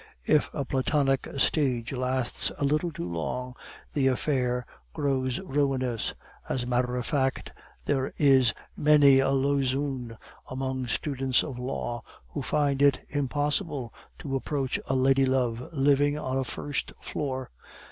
[0.25, 3.53] If the Platonic stage lasts a little too long,
[3.93, 6.15] the affair grows ruinous.
[6.49, 7.51] As a matter of fact,
[7.85, 10.17] there is many a Lauzun
[10.49, 16.43] among students of law, who finds it impossible to approach a ladylove living on a
[16.45, 17.51] first floor.